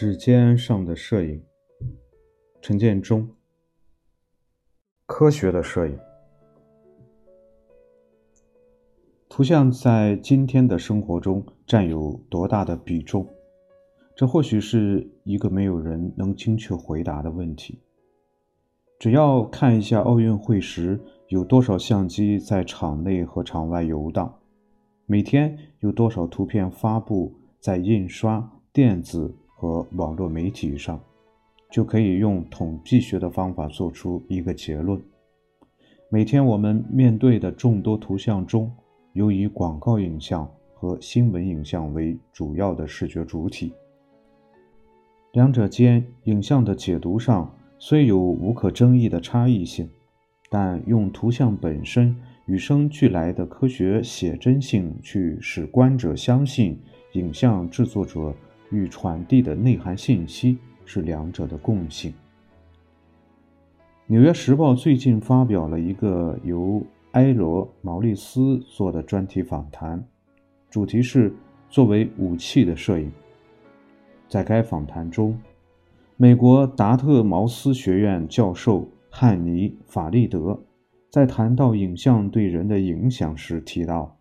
[0.00, 1.42] 指尖上的摄影，
[2.62, 3.28] 陈建中。
[5.04, 5.98] 科学的摄影，
[9.28, 13.28] 图像在今天的生活中占有多大的比重？
[14.16, 17.78] 这或许是一个没有人能精确回答的问题。
[18.98, 20.98] 只要看一下奥运会时
[21.28, 24.40] 有多少相机在场内和场外游荡，
[25.04, 29.36] 每天有多少图片发布在印刷、电子。
[29.60, 30.98] 和网络媒体上，
[31.70, 34.98] 就可以用统计学的方法做出一个结论：
[36.08, 38.72] 每天我们面对的众多图像中，
[39.12, 43.74] 有以广告影像和新闻影像为主要的视觉主体。
[45.32, 49.86] 两者间影像的解读上虽有无可争议的差异性，
[50.48, 56.78] 但用图像本身与生俱来的科学写真性去使观者相信
[57.12, 58.34] 影像制作者。
[58.70, 62.10] 与传递的内涵信息是两者的共性。
[64.06, 70.04] 《纽约时报》最近发表了一个由埃罗·毛利斯做的专题访谈，
[70.68, 71.32] 主题是
[71.70, 73.10] “作为武器的摄影”。
[74.28, 75.38] 在该访谈中，
[76.16, 80.60] 美国达特茅斯学院教授汉尼·法利德
[81.10, 84.18] 在谈到影像对人的影响时提到，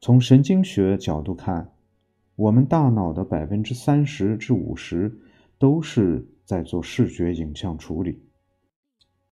[0.00, 1.70] 从神经学角度看。
[2.38, 5.12] 我们大脑的百分之三十至五十
[5.58, 8.22] 都是在做视觉影像处理。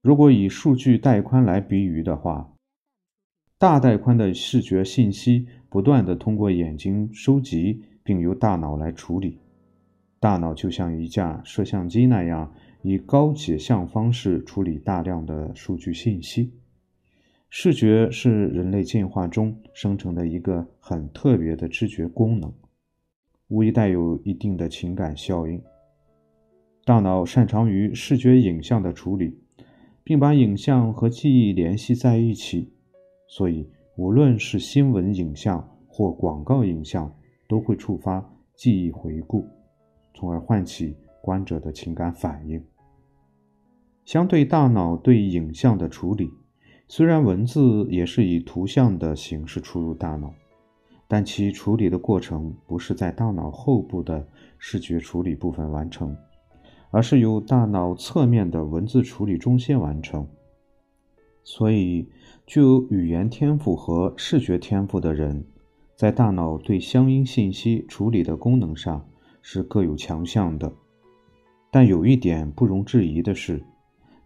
[0.00, 2.50] 如果以数据带宽来比喻的话，
[3.58, 9.38] 大带宽的视觉信息不断的通过眼睛收集，并由大脑来处理。
[10.18, 16.50] 大脑就像一架摄像机那样，以高解像方式处理大量的数据信息。
[17.50, 22.50] 视觉是人类进化中生成的一个很特别的知觉功能。
[23.48, 25.62] 无疑带有一定的情感效应。
[26.84, 29.38] 大脑擅长于视觉影像的处理，
[30.04, 32.72] 并把影像和记忆联系在一起，
[33.28, 37.12] 所以无论是新闻影像或广告影像，
[37.48, 38.24] 都会触发
[38.54, 39.48] 记忆回顾，
[40.14, 42.62] 从而唤起观者的情感反应。
[44.04, 46.30] 相对大脑对影像的处理，
[46.86, 50.32] 虽然文字也是以图像的形式出入大脑。
[51.08, 54.26] 但其处理的过程不是在大脑后部的
[54.58, 56.16] 视觉处理部分完成，
[56.90, 60.26] 而是由大脑侧面的文字处理中心完成。
[61.44, 62.08] 所以，
[62.44, 65.44] 具有语言天赋和视觉天赋的人，
[65.94, 69.06] 在大脑对相应信息处理的功能上
[69.42, 70.72] 是各有强项的。
[71.70, 73.62] 但有一点不容置疑的是，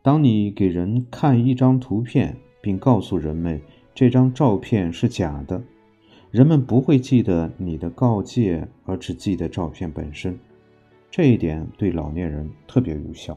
[0.00, 3.60] 当你给人看一张图片，并告诉人们
[3.94, 5.62] 这张照片是假的。
[6.30, 10.38] 人们不会记得你的告诫，而只记得照片本身。
[11.10, 13.36] 这一点对老年人特别有效。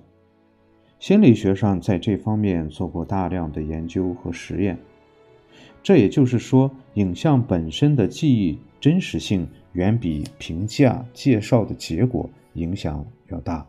[0.99, 4.77] 心理学上在这方面做过大量的研究和实验。
[5.81, 13.67] 这也就是说，影像本身的记忆真实性远比评价介绍的结果影响要大。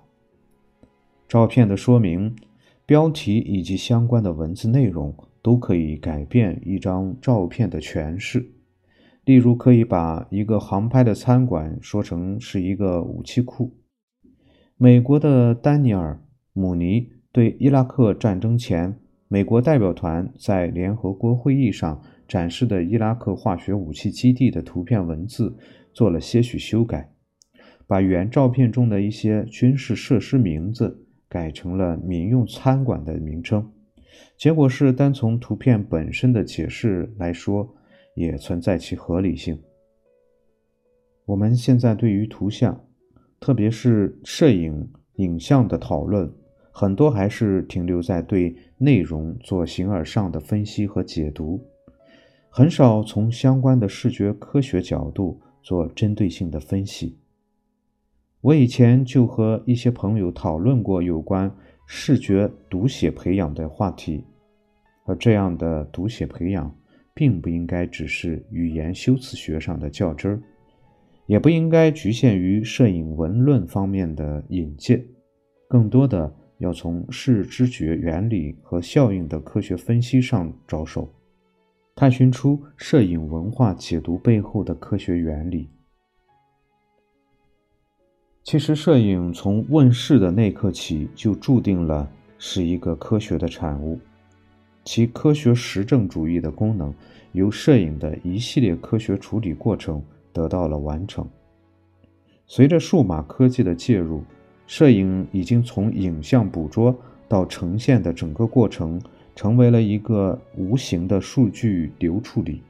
[1.26, 2.36] 照片的说明、
[2.84, 8.46] 标题以及相关的文字内容都可以改变一张照片的诠释。
[9.24, 13.74] 例如，可以把一个航拍的餐馆说成是一个武器库。
[14.76, 16.12] 美国的丹尼尔·
[16.52, 18.98] 姆尼对伊拉克战争前
[19.28, 25.56] 美国代表团在联合国会议上展示的伊拉克化学武器基地的图片文字
[25.94, 27.10] 做了些许修改，
[27.86, 33.70] 把原照片中的一些军事设施名字改成了民用餐馆的名称。
[34.36, 37.74] 结果是，单从图片本身的解释来说。
[38.14, 39.60] 也存在其合理性。
[41.26, 42.84] 我们现在对于图像，
[43.40, 46.32] 特别是摄影影像的讨论，
[46.70, 51.64] 很多还是停留在对内容做形而上的分析和解读，
[52.50, 57.18] 很少从相关的视觉科学角度做针对性的分析。
[58.40, 61.50] 我以前就和一些朋友讨论过有关
[61.86, 64.22] 视觉读写培养的话题，
[65.06, 66.74] 而这样的读写培养。
[67.14, 70.42] 并不应该只是语言修辞学上的较真儿，
[71.26, 75.04] 也不应该局限于摄影文论方面的引介，
[75.68, 81.08] 更多的要从视知觉原理和效应的科学分析上着手，
[81.94, 85.70] 探寻出摄影文化解读背后的科学原理。
[88.42, 93.98] 其实，摄影从问世的那刻起就注定了是一个科学的产物。
[94.84, 96.92] 其科学实证主义的功能，
[97.32, 100.02] 由摄影的一系列科学处理过程
[100.32, 101.26] 得到了完成。
[102.46, 104.22] 随着数码科技的介入，
[104.66, 106.94] 摄影已经从影像捕捉
[107.26, 109.00] 到呈现的整个过程，
[109.34, 112.60] 成为了一个无形的数据流处理。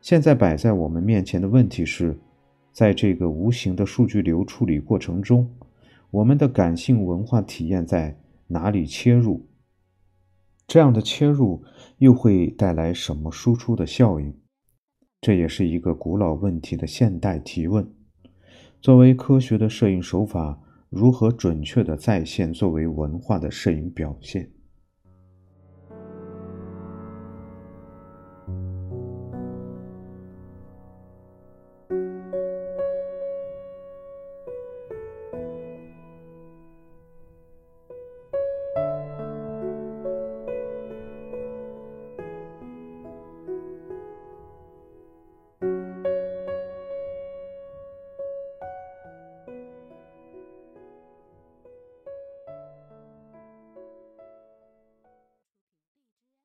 [0.00, 2.16] 现在摆在我们面前的问题是，
[2.72, 5.48] 在这个无形的数据流处理过程中，
[6.12, 9.44] 我们的感性文化体验在哪里切入？
[10.76, 11.64] 这样的切入
[11.96, 14.36] 又会带来什么输出的效应？
[15.22, 17.90] 这也是一个古老问题的现代提问。
[18.82, 24.50] 作为科学的摄影手法，如何准确地再现作为文化的摄影表现？